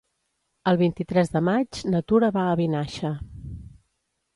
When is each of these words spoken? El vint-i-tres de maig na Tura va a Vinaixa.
El 0.71 0.79
vint-i-tres 0.79 1.29
de 1.37 1.43
maig 1.49 1.83
na 1.93 2.03
Tura 2.13 2.33
va 2.41 2.49
a 2.55 2.59
Vinaixa. 2.65 3.17